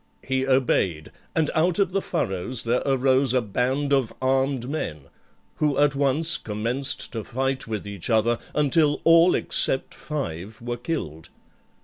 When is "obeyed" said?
0.47-1.11